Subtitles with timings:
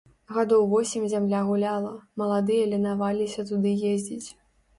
[0.35, 1.91] Гадоў восем зямля гуляла,
[2.23, 4.27] маладыя ленаваліся туды ездзіць.